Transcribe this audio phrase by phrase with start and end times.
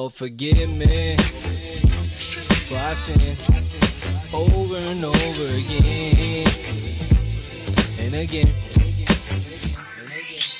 [0.00, 3.36] Lord, forgive me for I sin
[4.32, 6.46] over and over again
[8.00, 8.48] and again.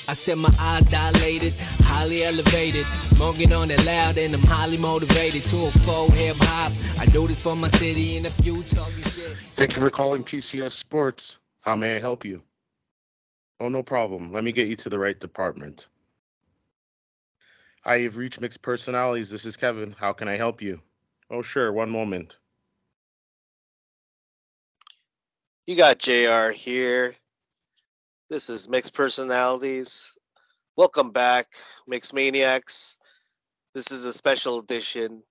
[0.07, 5.41] I said my eyes dilated, highly elevated, smoking on it loud, and I'm highly motivated
[5.41, 6.71] to a full hip hop.
[6.99, 9.37] I do this for my city and a few talking shit.
[9.55, 11.37] Thank you for calling PCS Sports.
[11.61, 12.43] How may I help you?
[13.59, 14.31] Oh, no problem.
[14.31, 15.87] Let me get you to the right department.
[17.83, 19.31] Hi, you've reached Mixed Personalities.
[19.31, 19.95] This is Kevin.
[19.97, 20.79] How can I help you?
[21.31, 21.73] Oh, sure.
[21.73, 22.37] One moment.
[25.65, 27.15] You got JR here.
[28.29, 30.15] This is Mixed Personalities.
[30.77, 31.47] Welcome back,
[31.87, 32.99] Mixed Maniacs.
[33.73, 35.23] This is a special edition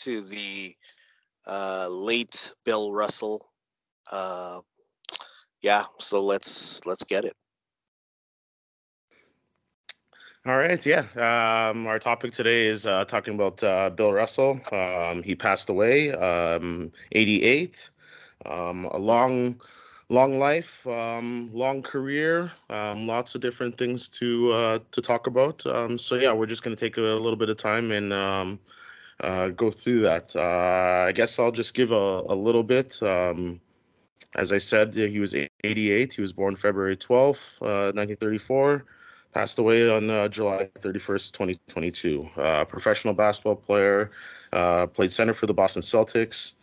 [0.00, 0.74] to the
[1.46, 3.48] uh, late Bill Russell.
[4.12, 4.60] Uh,
[5.62, 7.32] yeah, so let's let's get it.
[10.46, 11.04] All right, yeah.
[11.16, 14.58] Um, our topic today is uh, talking about uh, Bill Russell.
[14.72, 17.90] Um, he passed away, um, 88.
[18.46, 19.60] Um, a long,
[20.08, 25.60] long life, um, long career, um, lots of different things to uh, to talk about.
[26.00, 28.10] So yeah, we're just going to take a little bit of time and
[29.20, 30.34] uh, go through that.
[30.34, 32.98] Uh, I guess I'll just give a, a little bit.
[34.36, 36.14] As I said, he was 88.
[36.14, 38.86] He was born February 12th, uh, 1934
[39.32, 42.28] passed away on uh, July 31st, 2022.
[42.36, 44.10] Uh, professional basketball player,
[44.52, 46.54] uh, played center for the Boston Celtics,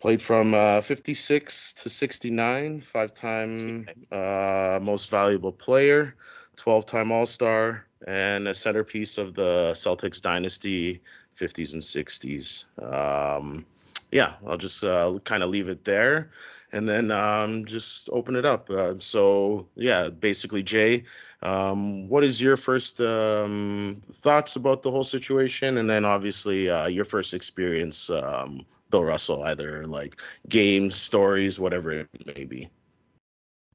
[0.00, 6.14] played from uh, 56 to 69, five time uh, most valuable player,
[6.56, 11.00] 12 time All Star, and a centerpiece of the Celtics dynasty
[11.38, 12.64] 50s and 60s.
[12.82, 13.64] Um,
[14.12, 16.30] yeah, I'll just uh, kind of leave it there
[16.72, 18.68] and then um, just open it up.
[18.70, 21.04] Uh, so yeah, basically, Jay,
[21.42, 26.86] um, what is your first um, thoughts about the whole situation, and then obviously uh,
[26.86, 32.68] your first experience, um, Bill Russell, either like games, stories, whatever it may be.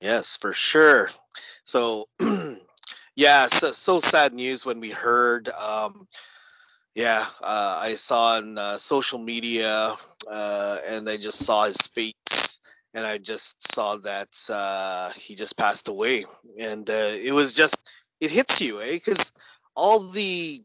[0.02, 1.10] Yes, for sure.
[1.64, 2.10] So,
[3.16, 5.48] yeah, so, so sad news when we heard.
[5.50, 6.08] Um,
[6.94, 9.96] yeah, uh, I saw on uh, social media,
[10.30, 12.43] uh, and I just saw his face
[12.94, 16.26] and I just saw that uh, he just passed away,
[16.60, 17.78] and uh, it was just
[18.22, 18.94] it hits you, eh?
[18.94, 19.32] Because
[19.76, 20.64] all the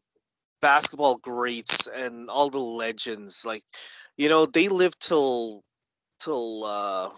[0.62, 3.62] basketball greats and all the legends, like
[4.16, 5.64] you know, they lived till
[6.20, 7.10] till uh,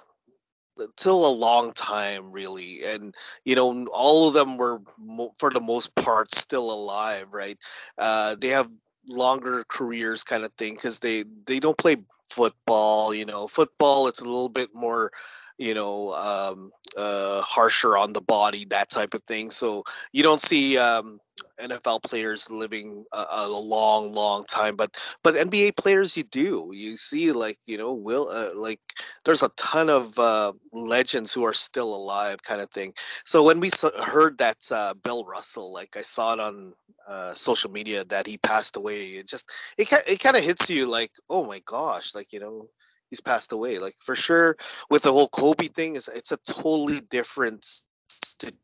[0.96, 5.60] till a long time, really, and you know, all of them were mo- for the
[5.60, 7.58] most part still alive, right?
[7.98, 8.70] Uh, they have
[9.10, 11.96] longer careers kind of thing because they they don't play
[12.28, 13.46] football you know.
[13.46, 15.10] Football it's a little bit more
[15.58, 20.40] you know um, uh, harsher on the body that type of thing so you don't
[20.40, 21.18] see um,
[21.60, 26.70] NFL players living a, a, long, long time, but but NBA players you do.
[26.72, 28.80] You see, like you know, will uh, like
[29.24, 32.94] there's a ton of uh, legends who are still alive, kind of thing.
[33.24, 33.70] So when we
[34.02, 36.72] heard that uh, Bill Russell, like I saw it on
[37.06, 40.86] uh, social media that he passed away, it just it it kind of hits you
[40.86, 42.68] like, oh my gosh, like you know,
[43.10, 43.78] he's passed away.
[43.78, 44.56] Like for sure,
[44.90, 47.64] with the whole Kobe thing, is it's a totally different
[48.08, 48.58] situation.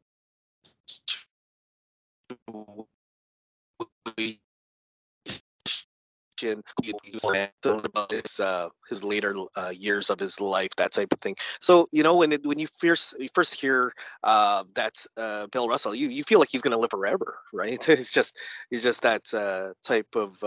[7.84, 11.34] about his uh, his later uh, years of his life, that type of thing.
[11.60, 13.92] So you know when it, when you first you first hear
[14.22, 17.88] uh, that uh, Bill Russell, you you feel like he's to live forever, right?
[17.88, 18.38] It's just
[18.70, 20.42] it's just that uh, type of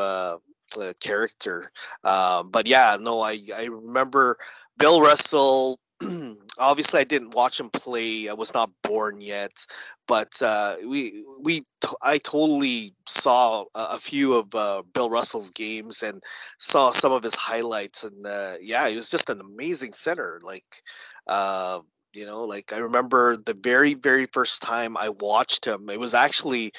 [1.00, 1.72] character.
[2.04, 4.38] Um, but yeah, no, I I remember
[4.78, 5.80] Bill Russell
[6.60, 8.30] obviously I didn't watch him play.
[8.30, 9.66] I was not born yet,
[10.08, 11.64] but uh, we we
[12.02, 16.24] I totally saw a, a few of uh, Bill Russell's games and
[16.58, 18.04] saw some of his highlights.
[18.04, 20.40] And uh, yeah, he was just an amazing center.
[20.44, 20.84] Like
[21.28, 21.82] uh,
[22.14, 25.90] you know, like I remember the very very first time I watched him.
[25.90, 26.72] It was actually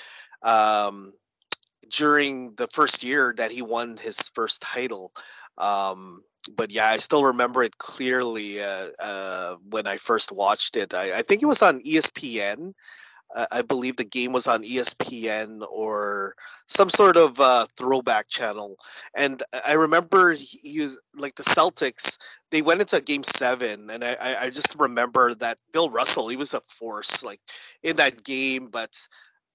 [0.42, 1.12] um,
[1.90, 5.12] during the first year that he won his first title.
[5.58, 6.22] Um,
[6.56, 10.94] but yeah, I still remember it clearly uh, uh, when I first watched it.
[10.94, 12.72] I, I think it was on ESPN.
[13.34, 16.34] Uh, I believe the game was on ESPN or
[16.66, 18.76] some sort of uh, throwback channel.
[19.14, 22.18] And I remember he was like the Celtics.
[22.50, 26.28] They went into game seven, and I, I just remember that Bill Russell.
[26.28, 27.40] He was a force like
[27.84, 28.96] in that game, but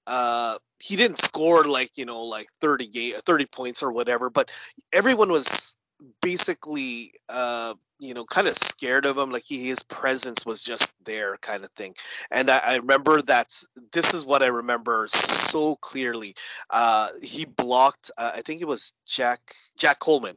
[0.07, 4.51] uh he didn't score like you know like 30 game 30 points or whatever but
[4.93, 5.77] everyone was
[6.21, 9.31] basically uh, you know, kind of scared of him.
[9.31, 11.95] Like he, his presence was just there, kind of thing.
[12.31, 13.53] And I, I remember that.
[13.91, 16.35] This is what I remember so clearly.
[16.69, 18.11] Uh, he blocked.
[18.17, 19.39] Uh, I think it was Jack
[19.77, 20.35] Jack Coleman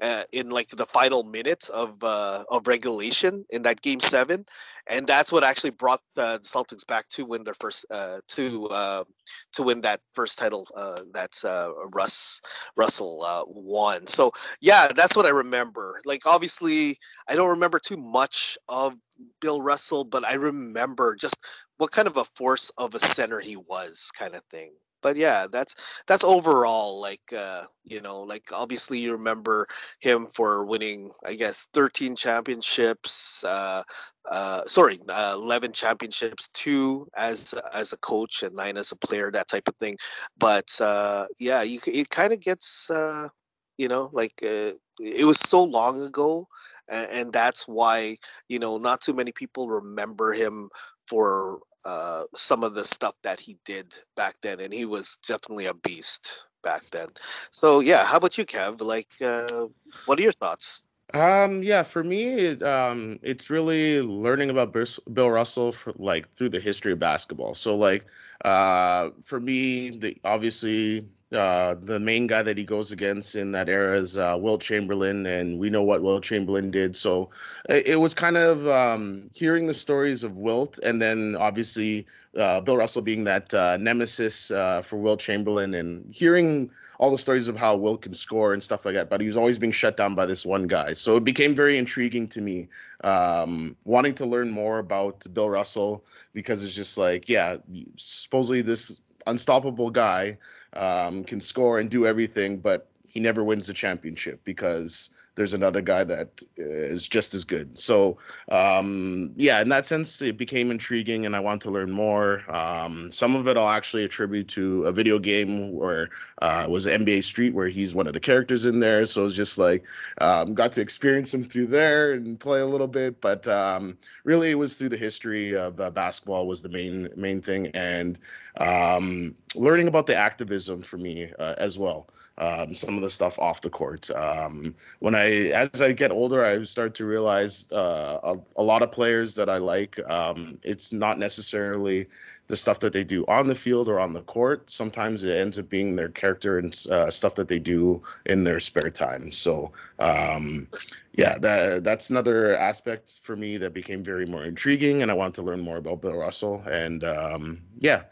[0.00, 4.44] uh, in like the final minutes of uh, of regulation in that game seven,
[4.88, 9.04] and that's what actually brought the Celtics back to win their first uh, to uh,
[9.52, 12.40] to win that first title uh, that uh, Russ
[12.76, 14.06] Russell uh, won.
[14.06, 16.00] So yeah, that's what I remember.
[16.04, 16.98] Like obviously,
[17.28, 18.94] I don't remember too much of
[19.40, 21.36] Bill Russell, but I remember just
[21.76, 24.72] what kind of a force of a center he was, kind of thing
[25.04, 25.76] but yeah, that's
[26.08, 29.68] that's overall like uh, you know, like obviously you remember
[30.00, 33.44] him for winning, I guess, 13 championships.
[33.44, 33.82] Uh,
[34.30, 39.30] uh, sorry, uh, 11 championships, two as as a coach and nine as a player,
[39.30, 39.98] that type of thing.
[40.38, 43.28] But uh, yeah, you it kind of gets uh,
[43.76, 46.48] you know like it was so long ago
[46.88, 48.16] and, and that's why
[48.48, 50.70] you know not too many people remember him
[51.06, 55.66] for uh, some of the stuff that he did back then, and he was definitely
[55.66, 57.08] a beast back then.
[57.50, 58.80] So yeah, how about you, Kev?
[58.80, 59.66] Like, uh,
[60.06, 60.82] what are your thoughts?
[61.12, 64.74] Um, yeah, for me, it, um, it's really learning about
[65.12, 67.54] Bill Russell for, like through the history of basketball.
[67.54, 68.04] So like,
[68.44, 73.68] uh, for me, the obviously uh, the main guy that he goes against in that
[73.68, 76.94] era is uh, Wilt Chamberlain, and we know what Wilt Chamberlain did.
[76.96, 77.30] So
[77.68, 82.06] it, it was kind of um, hearing the stories of Wilt, and then obviously
[82.38, 87.18] uh, Bill Russell being that uh, nemesis uh, for Wilt Chamberlain, and hearing all the
[87.18, 89.10] stories of how Wilt can score and stuff like that.
[89.10, 90.92] But he was always being shut down by this one guy.
[90.92, 92.68] So it became very intriguing to me,
[93.02, 97.56] um, wanting to learn more about Bill Russell because it's just like, yeah,
[97.96, 100.38] supposedly this unstoppable guy
[100.74, 105.80] um, can score and do everything, but he never wins the championship because there's another
[105.80, 107.76] guy that is just as good.
[107.76, 108.18] So,
[108.50, 112.48] um, yeah, in that sense, it became intriguing, and I want to learn more.
[112.54, 116.10] Um, some of it I'll actually attribute to a video game where
[116.40, 119.06] uh, was NBA Street, where he's one of the characters in there.
[119.06, 119.84] So it's just like
[120.18, 123.20] um, got to experience him through there and play a little bit.
[123.20, 127.40] But um, really, it was through the history of uh, basketball was the main main
[127.42, 128.18] thing, and
[128.58, 132.08] um, learning about the activism for me uh, as well
[132.38, 134.10] um, some of the stuff off the court.
[134.10, 138.82] Um, when I, as I get older, I start to realize uh, a, a, lot
[138.82, 139.98] of players that I like.
[140.10, 142.06] Um, it's not necessarily
[142.48, 144.68] the stuff that they do on the field or on the court.
[144.68, 148.60] Sometimes it ends up being their character and uh, stuff that they do in their
[148.60, 149.30] spare time.
[149.30, 150.68] So, um,
[151.16, 155.34] yeah, that that's another aspect for me that became very more intriguing, and I want
[155.36, 156.62] to learn more about Bill Russell.
[156.66, 158.02] And um, yeah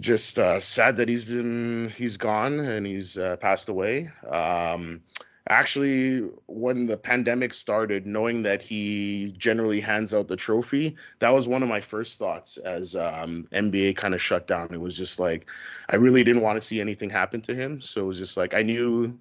[0.00, 4.10] just uh, sad that he's been he's gone and he's uh, passed away.
[4.30, 5.02] Um,
[5.48, 11.48] actually, when the pandemic started, knowing that he generally hands out the trophy, that was
[11.48, 14.68] one of my first thoughts as um, NBA kind of shut down.
[14.72, 15.48] It was just like
[15.88, 18.54] I really didn't want to see anything happen to him, so it was just like
[18.54, 19.18] I knew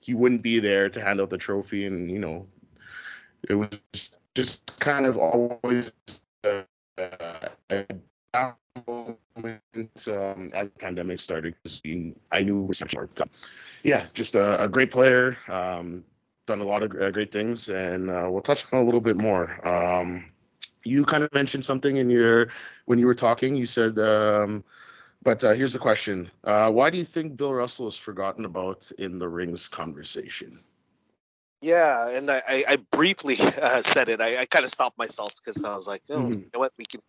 [0.00, 2.46] he wouldn't be there to hand out the trophy, and you know,
[3.48, 3.78] it was
[4.34, 5.92] just kind of always.
[6.44, 6.62] Uh,
[9.76, 11.80] um, as the pandemic started because
[12.32, 13.24] I knew reception so,
[13.82, 15.36] yeah, just a, a great player.
[15.48, 16.04] Um,
[16.46, 19.16] done a lot of uh, great things, and uh, we'll touch on a little bit
[19.16, 19.66] more.
[19.66, 20.30] Um,
[20.84, 22.48] you kind of mentioned something in your
[22.86, 23.54] when you were talking.
[23.54, 24.64] You said, um,
[25.22, 28.90] but uh, here's the question: uh, Why do you think Bill Russell is forgotten about
[28.98, 30.60] in the rings conversation?
[31.62, 34.20] Yeah, and I, I briefly uh, said it.
[34.20, 36.32] I, I kind of stopped myself because I was like, oh, mm-hmm.
[36.32, 37.00] you know what, we can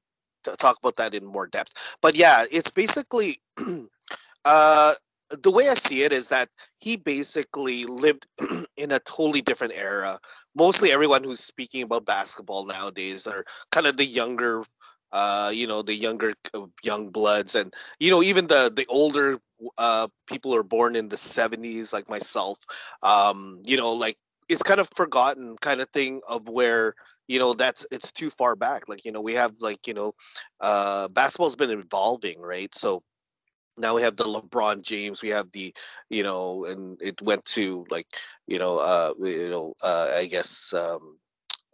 [0.58, 1.98] talk about that in more depth.
[2.02, 3.40] But yeah, it's basically
[4.46, 4.94] uh,
[5.30, 6.50] the way I see it is that
[6.80, 8.28] he basically lived
[8.78, 10.20] in a totally different era.
[10.56, 14.64] Mostly everyone who's speaking about basketball nowadays are kind of the younger,
[15.12, 19.40] uh, you know, the younger uh, young bloods, and you know, even the the older
[19.78, 22.58] uh, people are born in the '70s, like myself.
[23.04, 26.96] Um, you know, like it's kind of forgotten kind of thing of where
[27.28, 30.14] you know that's it's too far back like you know we have like you know
[30.62, 32.74] uh basketball's been evolving right?
[32.76, 33.04] So
[33.78, 35.74] now we have the lebron james we have the
[36.10, 38.08] you know and it went to like
[38.48, 41.18] you know uh you know uh i guess um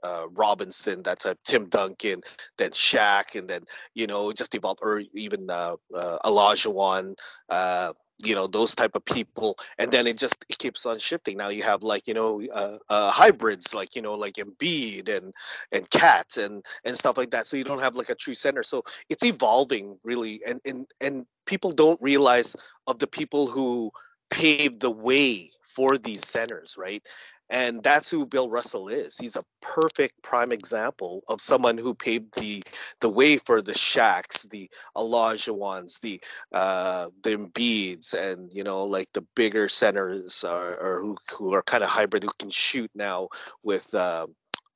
[0.04, 2.22] uh, Robinson, that's a Tim Duncan,
[2.58, 7.14] then Shaq, and then you know just evolved, or even uh, uh, Olajuwon,
[7.50, 7.94] uh,
[8.26, 11.38] you know those type of people and then it just it keeps on shifting.
[11.38, 15.34] Now you have like you know uh, uh, hybrids like you know like Embiid and
[15.72, 18.64] and KAT and and stuff like that so you don't have like a true center.
[18.64, 22.56] So it's evolving really and and and people don't realize
[22.88, 23.92] of the people who
[24.30, 27.06] paved the way for these centers, right?
[27.50, 29.18] And that's who Bill Russell is.
[29.18, 32.64] He's a perfect prime example of someone who paved the
[33.02, 36.22] the way for the Shaqs, the Olajuwons, the
[36.54, 41.84] uh, the Embiids, and you know, like the bigger centers or who who are kind
[41.84, 43.28] of hybrid who can shoot now
[43.64, 44.28] with uh,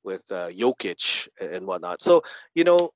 [0.04, 2.02] with uh, Jokic and whatnot.
[2.02, 2.22] So
[2.54, 2.90] you know,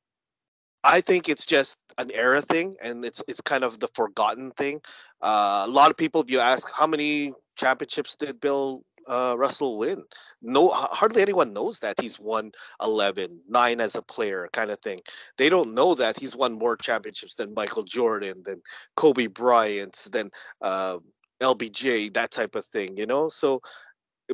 [0.84, 4.80] I think it's just an era thing, and it's it's kind of the forgotten thing.
[5.20, 9.78] Uh, a lot of people, if you ask how many championships did Bill uh, Russell
[9.78, 10.04] win.
[10.42, 12.52] No, hardly anyone knows that he's won
[12.82, 14.98] 11, nine as a player, kind of thing.
[15.38, 18.62] They don't know that he's won more championships than Michael Jordan, than
[18.96, 20.30] Kobe Bryant, than
[20.62, 20.98] uh,
[21.40, 22.96] LBJ, that type of thing.
[22.96, 23.60] You know, so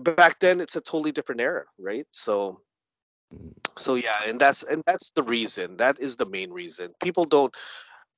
[0.02, 2.06] back then it's a totally different era, right?
[2.12, 2.60] So
[3.76, 7.54] so yeah and that's and that's the reason that is the main reason people don't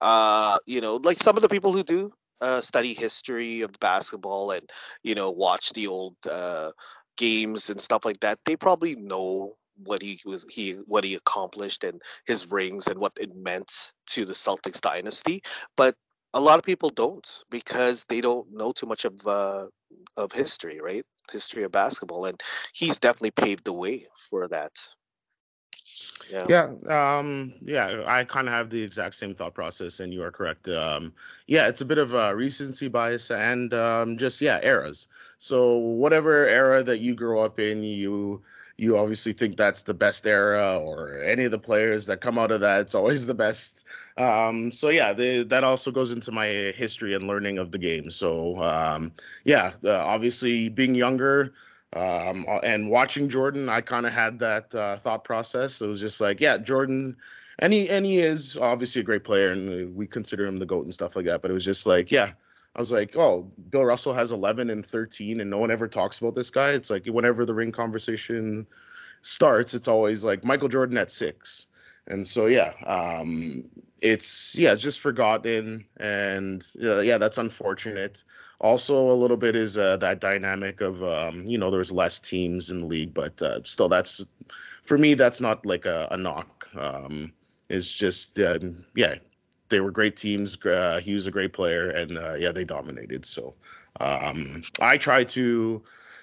[0.00, 4.50] uh you know like some of the people who do uh, study history of basketball
[4.52, 4.68] and
[5.02, 6.72] you know watch the old uh,
[7.16, 11.84] games and stuff like that, they probably know what he was he what he accomplished
[11.84, 15.42] and his rings and what it meant to the Celtics dynasty.
[15.76, 15.94] But
[16.34, 19.66] a lot of people don't because they don't know too much of uh,
[20.16, 21.04] of history, right?
[21.30, 22.40] History of basketball, and
[22.74, 24.72] he's definitely paved the way for that.
[26.30, 26.46] Yeah.
[26.48, 27.18] Yeah.
[27.18, 28.02] Um, yeah.
[28.06, 30.68] I kind of have the exact same thought process, and you are correct.
[30.68, 31.12] Um,
[31.46, 35.06] yeah, it's a bit of a recency bias and um, just yeah, eras.
[35.38, 38.42] So whatever era that you grow up in, you
[38.76, 42.52] you obviously think that's the best era, or any of the players that come out
[42.52, 43.84] of that, it's always the best.
[44.16, 48.10] Um, so yeah, that also goes into my history and learning of the game.
[48.10, 49.12] So um,
[49.44, 51.52] yeah, uh, obviously being younger
[51.94, 55.80] um, and watching Jordan, I kind of had that uh, thought process.
[55.80, 57.16] It was just like, yeah, Jordan,
[57.60, 60.84] and he and he is obviously a great player, and we consider him the goat
[60.84, 61.40] and stuff like that.
[61.40, 62.32] But it was just like, yeah,
[62.76, 66.18] I was like, oh, Bill Russell has 11 and 13, and no one ever talks
[66.18, 66.70] about this guy.
[66.70, 68.66] It's like whenever the ring conversation
[69.22, 71.66] starts, it's always like Michael Jordan at six.
[72.08, 78.24] And so yeah, um, it's yeah, just forgotten, and uh, yeah, that's unfortunate.
[78.60, 82.70] Also, a little bit is uh, that dynamic of um, you know there's less teams
[82.70, 84.26] in the league, but uh, still, that's
[84.82, 86.66] for me that's not like a, a knock.
[86.76, 87.32] Um,
[87.68, 88.58] it's just uh,
[88.96, 89.16] yeah,
[89.68, 90.56] they were great teams.
[90.64, 93.24] Uh, he was a great player, and uh, yeah, they dominated.
[93.24, 93.54] So
[94.00, 95.82] um, I try to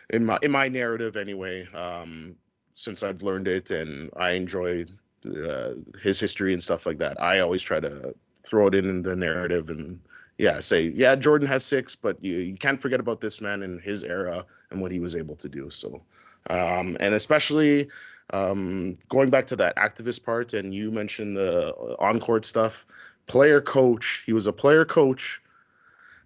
[0.10, 1.68] in my in my narrative anyway.
[1.74, 2.36] Um,
[2.75, 4.86] since I've learned it and I enjoy
[5.25, 5.70] uh,
[6.01, 8.13] his history and stuff like that, I always try to
[8.44, 10.00] throw it in, in the narrative and
[10.38, 13.80] yeah, say, yeah, Jordan has six, but you, you can't forget about this man in
[13.80, 15.70] his era and what he was able to do.
[15.70, 16.01] So,
[16.50, 17.88] um, and especially
[18.32, 22.86] um, going back to that activist part, and you mentioned the on court stuff,
[23.27, 25.42] player coach, he was a player coach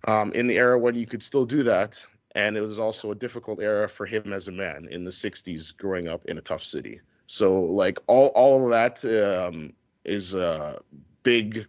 [0.07, 2.03] um, in the era when you could still do that.
[2.35, 5.75] And it was also a difficult era for him as a man in the 60s
[5.75, 7.01] growing up in a tough city.
[7.27, 9.03] So, like, all, all of that
[9.47, 9.73] um,
[10.05, 10.79] is a
[11.23, 11.67] big,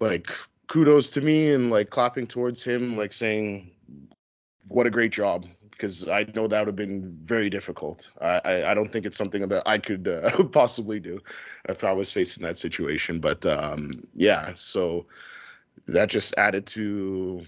[0.00, 0.30] like,
[0.66, 3.70] kudos to me and like clapping towards him, like saying,
[4.68, 8.10] "What a great job!" Because I know that would have been very difficult.
[8.20, 11.20] I I, I don't think it's something that I could uh, possibly do
[11.68, 13.20] if I was facing that situation.
[13.20, 15.06] But um, yeah, so
[15.86, 17.46] that just added to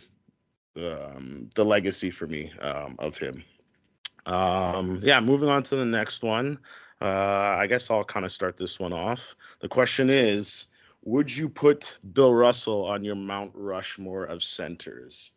[0.77, 3.43] um, the legacy for me um, of him.
[4.27, 6.59] Um, yeah, moving on to the next one.
[7.01, 9.35] Uh, I guess I'll kind of start this one off.
[9.61, 10.67] The question is
[11.03, 15.33] would you put Bill Russell on your Mount Rushmore of centers?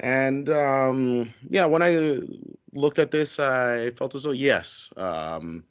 [0.00, 2.18] And um, yeah, when I
[2.72, 4.92] looked at this, I felt as though yes.
[4.96, 5.64] Um,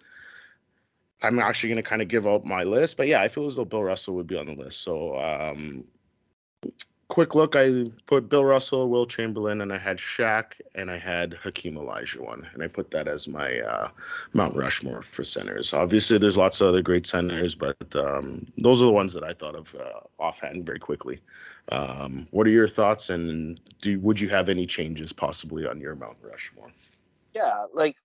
[1.21, 3.55] I'm actually going to kind of give out my list, but yeah, I feel as
[3.55, 4.81] though Bill Russell would be on the list.
[4.81, 5.85] So um,
[7.07, 11.33] quick look, I put Bill Russell, Wilt Chamberlain, and I had Shaq, and I had
[11.43, 13.89] Hakeem Olajuwon, and I put that as my uh,
[14.33, 15.74] Mount Rushmore for centers.
[15.74, 19.33] Obviously, there's lots of other great centers, but um, those are the ones that I
[19.33, 21.19] thought of uh, offhand very quickly.
[21.72, 25.95] Um, what are your thoughts, and do would you have any changes possibly on your
[25.95, 26.72] Mount Rushmore?
[27.33, 27.98] Yeah, like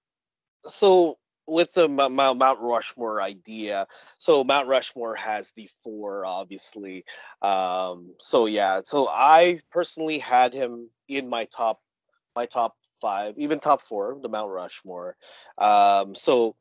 [0.67, 3.87] so with the Mount Rushmore idea,
[4.19, 7.05] so Mount Rushmore has the four, obviously.
[7.43, 11.81] Um, so yeah, so I personally had him in my top,
[12.37, 15.17] my top five, even top four, the Mount Rushmore.
[15.57, 16.55] Um, so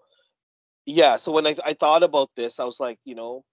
[0.86, 3.44] yeah, so when I, I thought about this, I was like, you know,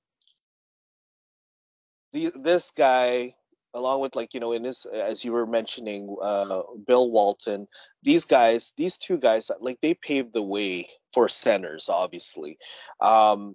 [2.13, 3.35] the, this guy
[3.75, 7.67] along with like you know in this as you were mentioning uh, bill walton
[8.03, 12.57] these guys these two guys like they paved the way for centers obviously
[13.01, 13.55] um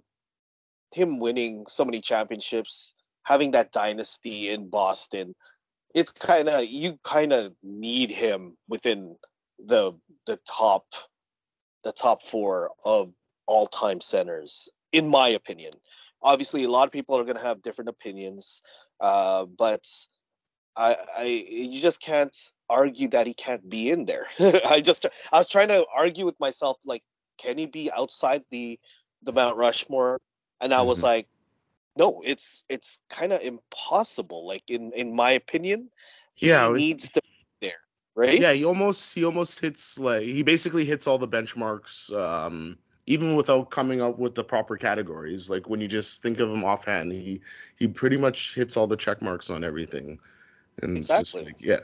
[0.93, 5.33] him winning so many championships having that dynasty in boston
[5.95, 9.15] it's kind of you kind of need him within
[9.65, 9.93] the
[10.25, 10.85] the top
[11.83, 13.11] the top four of
[13.47, 15.73] all time centers, in my opinion.
[16.21, 18.61] Obviously, a lot of people are going to have different opinions,
[18.99, 19.87] uh, but
[20.75, 22.35] I, I you just can't
[22.69, 24.25] argue that he can't be in there.
[24.65, 27.03] I just I was trying to argue with myself like,
[27.37, 28.79] can he be outside the
[29.23, 30.21] the Mount Rushmore?
[30.61, 31.07] And I was mm-hmm.
[31.07, 31.27] like,
[31.97, 34.47] no, it's it's kind of impossible.
[34.47, 35.89] Like in in my opinion,
[36.35, 37.81] he yeah, needs to be there,
[38.15, 38.39] right?
[38.39, 42.13] Yeah, he almost he almost hits like he basically hits all the benchmarks.
[42.13, 42.77] Um,
[43.09, 45.49] even without coming up with the proper categories.
[45.49, 47.41] Like when you just think of him offhand, he
[47.77, 50.19] he pretty much hits all the check marks on everything.
[50.81, 51.43] And exactly.
[51.43, 51.79] Like, yeah.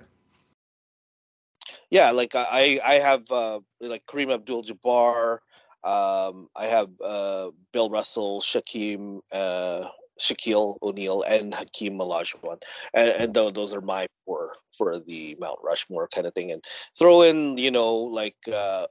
[1.90, 5.40] Yeah, like I I have uh, like Kareem Abdul-Jabbar.
[5.84, 9.88] Um, I have uh, Bill Russell, Shaquem, uh,
[10.20, 12.62] Shaquille O'Neal, and Hakeem Olajuwon,
[12.94, 16.52] and, and those are my four for the Mount Rushmore kind of thing.
[16.52, 16.64] And
[16.98, 18.88] throw in, you know, like uh,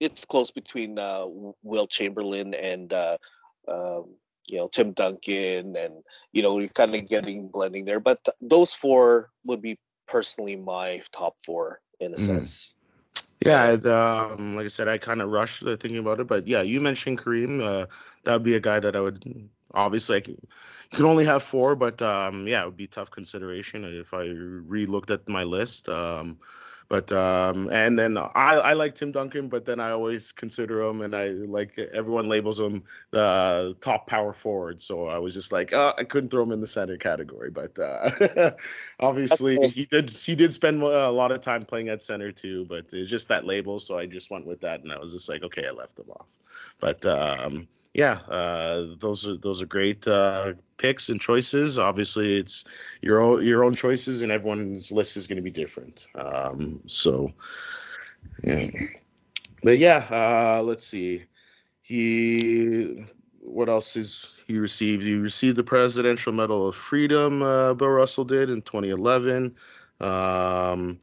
[0.00, 1.26] it's close between uh,
[1.62, 3.18] Wilt Chamberlain and uh,
[3.68, 4.14] um,
[4.48, 6.02] you know Tim Duncan, and
[6.32, 8.00] you know you're kind of getting blending there.
[8.00, 9.78] But th- those four would be
[10.08, 12.20] personally my top four in a mm.
[12.20, 12.74] sense.
[13.44, 16.60] Yeah, um, like I said, I kind of rushed the thinking about it, but yeah,
[16.60, 17.62] you mentioned Kareem.
[17.62, 17.86] Uh,
[18.24, 20.46] that would be a guy that I would obviously I can,
[20.90, 25.10] can only have four, but um, yeah, it would be tough consideration if I re-looked
[25.10, 25.88] at my list.
[25.88, 26.38] Um,
[26.90, 31.02] but um, and then I, I like Tim Duncan, but then I always consider him,
[31.02, 32.82] and I like everyone labels him
[33.12, 34.80] the top power forward.
[34.80, 37.78] So I was just like, oh, I couldn't throw him in the center category, but
[37.78, 38.50] uh,
[39.00, 42.66] obviously he did he did spend a lot of time playing at center too.
[42.68, 45.28] But it's just that label, so I just went with that, and I was just
[45.28, 46.26] like, okay, I left him off.
[46.80, 51.78] But um, yeah, uh, those are those are great uh, picks and choices.
[51.78, 52.64] Obviously, it's
[53.02, 56.06] your own your own choices, and everyone's list is going to be different.
[56.14, 57.32] Um, so,
[58.44, 58.66] yeah,
[59.62, 61.24] but yeah, uh, let's see.
[61.82, 63.04] He
[63.40, 65.02] what else is he received?
[65.02, 67.42] He received the Presidential Medal of Freedom.
[67.42, 69.54] Uh, Bill Russell did in 2011.
[70.00, 71.00] Um,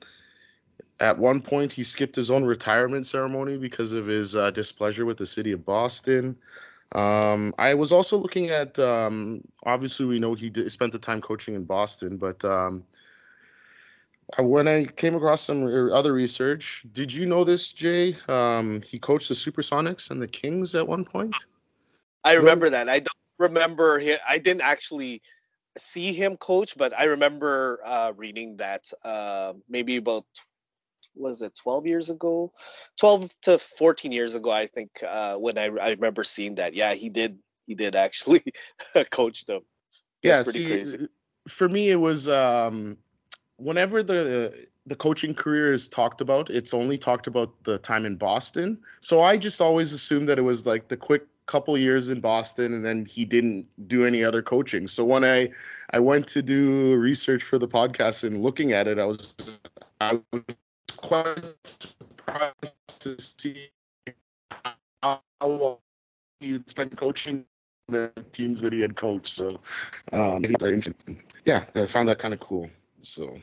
[1.00, 5.18] at one point, he skipped his own retirement ceremony because of his uh, displeasure with
[5.18, 6.38] the city of Boston.
[6.94, 11.22] Um, I was also looking at um, obviously we know he did, spent the time
[11.22, 12.86] coaching in Boston, but um,
[14.38, 18.16] I when I came across some other research, did you know this, Jay?
[18.28, 21.36] Um, he coached the Supersonics and the Kings at one point.
[22.24, 22.90] I remember that.
[22.90, 24.00] I don't remember.
[24.00, 25.22] He, I didn't actually
[25.78, 30.26] see him coach, but I remember uh, reading that uh, maybe about
[31.20, 32.52] was it 12 years ago?
[33.00, 36.74] 12 to 14 years ago i think uh, when I, I remember seeing that.
[36.74, 38.44] Yeah he did he did actually
[39.12, 39.62] coach them.
[40.24, 41.08] Yeah pretty see, crazy.
[41.48, 42.98] for me it was um
[43.58, 48.18] whenever the the coaching career is talked about it's only talked about the time in
[48.18, 48.80] boston.
[49.02, 52.74] So i just always assumed that it was like the quick couple years in boston
[52.74, 54.88] and then he didn't do any other coaching.
[54.88, 55.50] So when i
[55.92, 59.36] i went to do research for the podcast and looking at it i was
[60.02, 60.44] i was
[61.08, 63.70] quite surprised to see
[65.02, 65.78] how long
[66.42, 67.46] he'd spent coaching
[67.88, 69.34] the teams that he had coached.
[69.34, 69.60] So,
[70.12, 70.44] um,
[71.46, 72.70] yeah, I found that kind of cool.
[73.02, 73.38] So,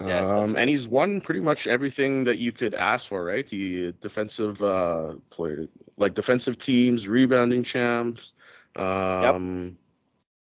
[0.00, 3.46] um, and he's won pretty much everything that you could ask for, right?
[3.46, 8.32] The defensive uh, player, like defensive teams, rebounding champs,
[8.74, 9.76] um,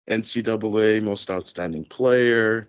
[0.09, 0.21] yep.
[0.21, 2.67] NCAA most outstanding player.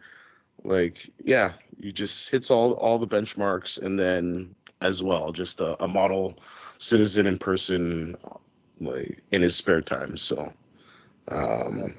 [0.66, 5.82] Like, yeah, you just hits all all the benchmarks, and then as well, just a,
[5.84, 6.38] a model
[6.78, 8.16] citizen in person,
[8.80, 10.18] like in his spare time.
[10.18, 10.52] So,
[11.30, 11.96] um,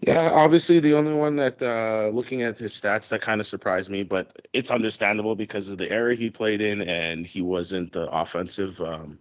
[0.00, 3.90] yeah, obviously the only one that uh, looking at his stats that kind of surprised
[3.90, 8.08] me, but it's understandable because of the era he played in, and he wasn't the
[8.08, 8.80] offensive.
[8.80, 9.18] Um,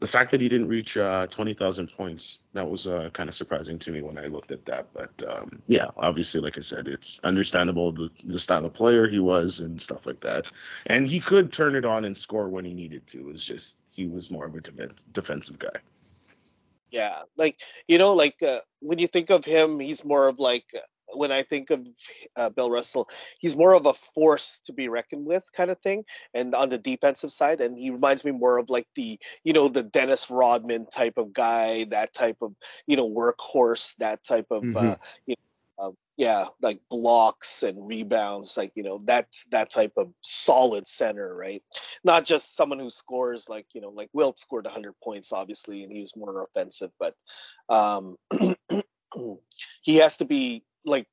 [0.00, 3.78] the fact that he didn't reach uh, 20,000 points, that was uh, kind of surprising
[3.80, 4.86] to me when I looked at that.
[4.92, 9.18] But um, yeah, obviously, like I said, it's understandable the, the style of player he
[9.18, 10.46] was and stuff like that.
[10.86, 13.30] And he could turn it on and score when he needed to.
[13.30, 14.60] It's just he was more of a
[15.12, 15.80] defensive guy.
[16.90, 20.72] Yeah, like, you know, like uh, when you think of him, he's more of like
[21.16, 21.88] when I think of
[22.36, 26.04] uh, Bill Russell, he's more of a force to be reckoned with kind of thing,
[26.32, 29.68] and on the defensive side, and he reminds me more of like the you know
[29.68, 32.54] the Dennis Rodman type of guy, that type of
[32.86, 34.76] you know workhorse, that type of mm-hmm.
[34.76, 34.96] uh,
[35.26, 40.12] you know, uh, yeah, like blocks and rebounds, like you know that's that type of
[40.20, 41.62] solid center, right?
[42.04, 45.92] Not just someone who scores like you know like Wilt scored 100 points, obviously, and
[45.92, 47.14] he was more offensive, but
[47.68, 48.16] um,
[49.82, 51.06] he has to be like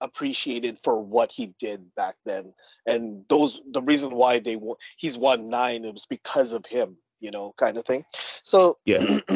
[0.00, 2.52] appreciated for what he did back then,
[2.86, 6.96] and those the reason why they won, he's won nine it was because of him,
[7.20, 8.04] you know, kind of thing.
[8.42, 8.98] So Yeah.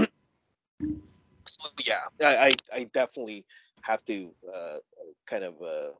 [1.46, 3.46] so yeah, I I, definitely
[3.82, 4.76] have to uh,
[5.26, 5.90] kind of uh,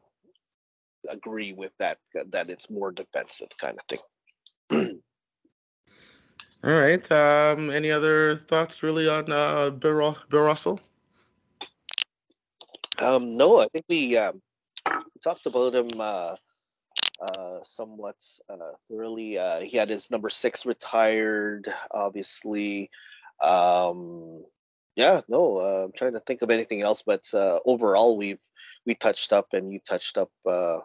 [1.10, 1.98] agree with that
[2.30, 5.00] that it's more defensive kind of thing.
[6.62, 7.10] All right.
[7.10, 10.78] Um, any other thoughts really on uh, Bill, Bill Russell?
[13.00, 14.42] Um, no, I think we um,
[15.22, 16.36] talked about him uh,
[17.20, 18.16] uh, somewhat
[18.48, 19.38] uh, thoroughly.
[19.38, 22.90] Uh, he had his number six retired, obviously.
[23.42, 24.44] Um,
[24.96, 28.40] yeah, no, uh, I'm trying to think of anything else, but uh, overall, we've
[28.84, 30.80] we touched up, and you touched up uh,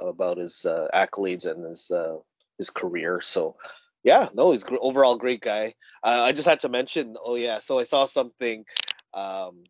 [0.00, 2.16] about his uh, accolades and his uh,
[2.58, 3.20] his career.
[3.20, 3.56] So,
[4.04, 5.74] yeah, no, he's overall great guy.
[6.02, 7.16] Uh, I just had to mention.
[7.22, 8.64] Oh yeah, so I saw something.
[9.14, 9.64] Um,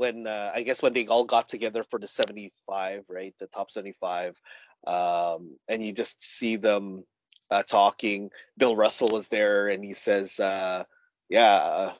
[0.00, 3.34] when uh, I guess when they all got together for the 75, right?
[3.38, 4.40] The top 75.
[4.86, 7.04] Um, and you just see them
[7.50, 8.30] uh, talking.
[8.56, 10.84] Bill Russell was there and he says, uh,
[11.28, 11.92] Yeah, uh,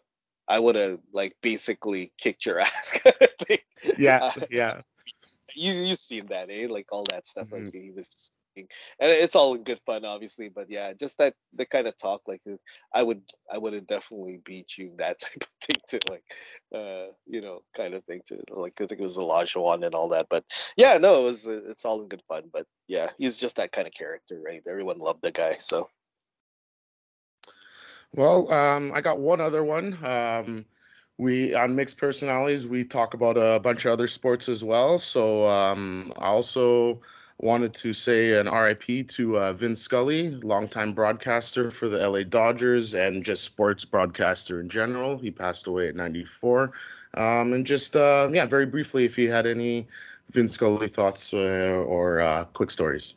[0.48, 2.98] I would have like basically kicked your ass.
[2.98, 3.58] kind of thing.
[3.98, 4.80] Yeah, Uh, yeah.
[5.54, 6.66] you you've seen that, eh?
[6.70, 7.48] Like all that stuff.
[7.48, 7.52] Mhm.
[7.52, 8.32] Like he was just.
[8.56, 10.48] And it's all in good fun, obviously.
[10.48, 12.56] But yeah, just that the kind of talk, like uh,
[12.94, 16.24] I would I would have definitely beat you that type of thing to like,
[16.74, 20.08] uh, you know, kind of thing to like I think it was Elijah and all
[20.08, 20.26] that.
[20.28, 20.44] But
[20.76, 22.50] yeah, no, it was uh, it's all in good fun.
[22.52, 24.62] But yeah, he's just that kind of character, right?
[24.68, 25.88] Everyone loved the guy, so.
[28.12, 30.04] Well, um, I got one other one.
[30.04, 30.64] Um,
[31.20, 34.98] we on mixed personalities, we talk about a bunch of other sports as well.
[34.98, 37.00] So um, also
[37.42, 42.94] wanted to say an RIP to uh, Vin Scully, longtime broadcaster for the LA Dodgers
[42.94, 45.18] and just sports broadcaster in general.
[45.18, 46.72] He passed away at 94.
[47.14, 49.88] Um, and just uh, yeah, very briefly, if you had any
[50.30, 53.14] Vin Scully thoughts uh, or uh, quick stories.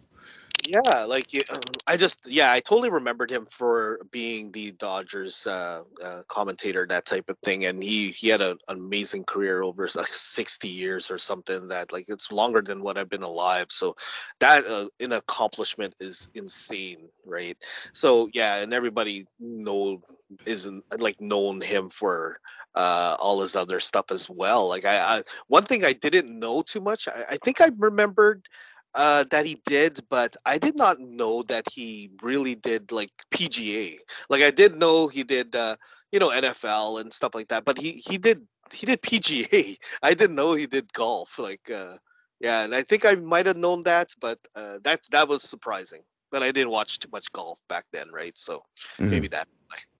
[0.68, 5.82] Yeah, like um, I just yeah, I totally remembered him for being the Dodgers uh,
[6.02, 10.08] uh, commentator, that type of thing, and he he had an amazing career over like
[10.08, 11.68] sixty years or something.
[11.68, 13.68] That like it's longer than what I've been alive.
[13.72, 13.96] So
[14.40, 17.58] that uh, an accomplishment is insane, right?
[17.92, 20.02] So yeah, and everybody know
[20.46, 22.38] isn't like known him for
[22.76, 26.64] uh all his other stuff as well like i, I one thing i didn't know
[26.64, 28.48] too much i, I think i remembered
[28.96, 34.00] uh, that he did, but I did not know that he really did like PGA.
[34.30, 35.76] Like I did know he did, uh,
[36.12, 37.66] you know, NFL and stuff like that.
[37.66, 39.78] But he he did he did PGA.
[40.04, 41.40] I didn't know he did golf.
[41.40, 41.98] Like uh,
[42.40, 46.02] yeah, and I think I might have known that, but uh, that that was surprising.
[46.32, 48.36] But I didn't watch too much golf back then, right?
[48.38, 48.64] So
[49.00, 49.10] Mhm.
[49.10, 49.48] maybe that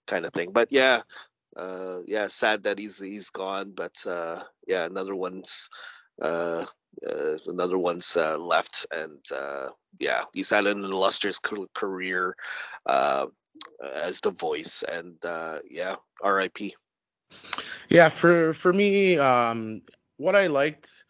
[0.06, 0.52] kind of thing.
[0.52, 1.00] But yeah,
[1.56, 3.72] uh, yeah, sad that he's he's gone.
[3.74, 5.68] But uh, yeah, another one's
[6.20, 6.64] uh,
[7.08, 9.68] uh, another one's uh, left, and uh,
[10.00, 12.34] yeah, he's had an illustrious career
[12.86, 13.26] uh,
[13.94, 16.74] as the voice, and uh, yeah, R.I.P.
[17.88, 19.82] Yeah, for for me, um,
[20.16, 21.04] what I liked,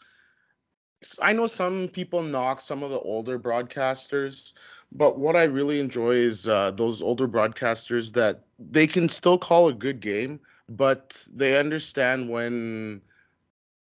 [1.20, 4.52] I know some people knock some of the older broadcasters,
[4.92, 9.68] but what I really enjoy is uh, those older broadcasters that they can still call
[9.68, 13.02] a good game, but they understand when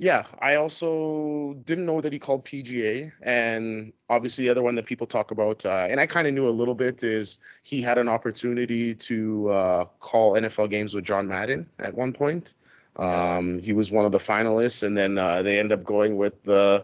[0.00, 3.12] yeah, I also didn't know that he called PGA.
[3.20, 6.48] And obviously, the other one that people talk about, uh, and I kind of knew
[6.48, 11.28] a little bit, is he had an opportunity to uh, call NFL games with John
[11.28, 12.54] Madden at one point.
[12.96, 16.42] Um, he was one of the finalists, and then uh, they end up going with
[16.44, 16.82] the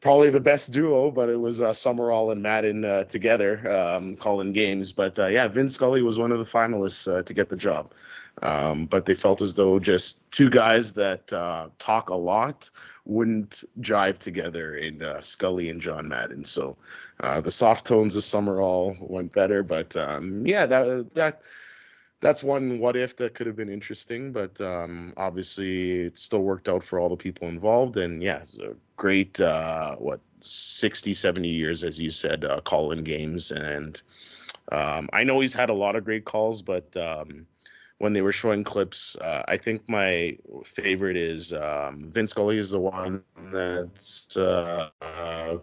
[0.00, 4.52] probably the best duo, but it was uh, Summerall and Madden uh, together um, calling
[4.52, 4.92] games.
[4.92, 7.92] But uh, yeah, Vin Scully was one of the finalists uh, to get the job.
[8.42, 12.68] Um, but they felt as though just two guys that uh, talk a lot
[13.06, 16.44] wouldn't jive together in uh, Scully and John Madden.
[16.44, 16.76] So
[17.20, 19.62] the soft tones of Summerall went better.
[19.62, 21.40] But um, yeah, that that
[22.26, 26.68] that's one what if that could have been interesting, but um, obviously it still worked
[26.68, 27.96] out for all the people involved.
[27.98, 32.90] And yeah, it's a great, uh, what, 60, 70 years, as you said, uh, call
[32.90, 33.52] in games.
[33.52, 34.02] And
[34.72, 37.46] um, I know he's had a lot of great calls, but um,
[37.98, 42.70] when they were showing clips, uh, I think my favorite is um, Vin Scully is
[42.70, 45.58] the one that's uh, uh,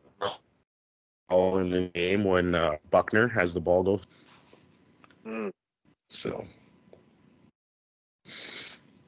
[1.30, 4.00] all in the game when uh, Buckner has the ball go.
[6.14, 6.46] So,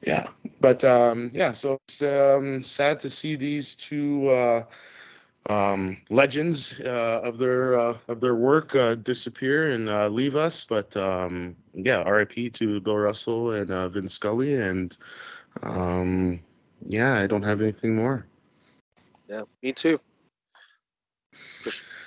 [0.02, 0.26] yeah,
[0.60, 4.64] but um, yeah, so it's um, sad to see these two uh,
[5.48, 10.64] um, legends uh, of their uh, of their work uh, disappear and uh, leave us.
[10.64, 12.50] But um, yeah, R.I.P.
[12.50, 14.96] to Bill Russell and uh, Vin Scully, and
[15.62, 16.40] um,
[16.84, 18.26] yeah, I don't have anything more.
[19.28, 20.00] Yeah, me too.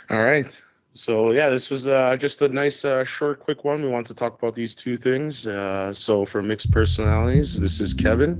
[0.09, 0.61] All right.
[0.93, 3.81] So yeah, this was uh, just a nice, uh, short, quick one.
[3.83, 5.45] We want to talk about these two things.
[5.47, 8.37] Uh, so for mixed personalities, this is Kevin,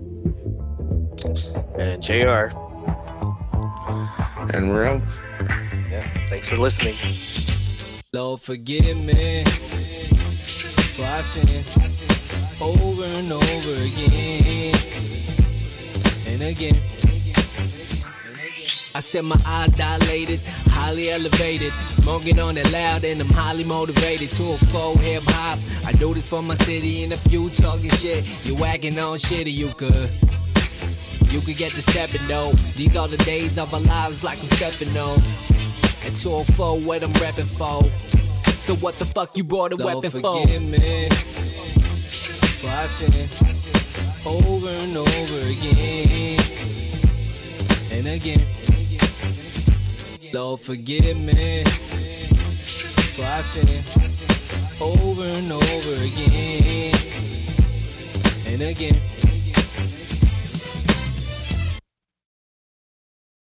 [1.78, 2.50] And JR,
[4.54, 5.08] and we're out.
[5.92, 6.98] yeah, thanks for listening.
[8.12, 11.66] Lord, forgive me for I've sinned
[12.62, 14.74] over and over again
[16.28, 16.76] and again.
[18.96, 20.42] I said my eyes dilated,
[20.80, 25.60] highly elevated, smoking on it loud, and I'm highly motivated to a full hip hop.
[25.86, 29.46] I do this for my city, and if you talking shit, you whacking on shit,
[29.46, 30.10] or you could.
[31.32, 32.52] You could get the stepping though.
[32.76, 35.20] These are the days of our lives like I'm stepping on.
[36.06, 37.84] And 204 what I'm repping for.
[38.50, 40.46] So what the fuck you brought a Lord, weapon for?
[40.46, 41.10] me
[42.60, 43.30] for I sinned
[44.26, 46.40] over and over again
[47.94, 48.59] and again.
[50.32, 53.84] Lord, forgive me for I sinned
[54.80, 56.94] over and over again
[58.48, 59.19] and again.